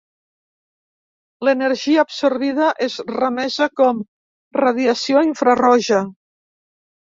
L'energia 1.47 2.05
absorbida 2.09 2.71
és 2.87 2.97
remesa 3.19 3.69
com 3.83 4.01
radiació 4.65 5.25
infraroja. 5.31 6.05